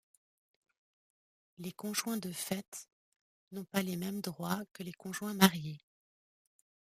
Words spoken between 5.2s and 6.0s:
mariés.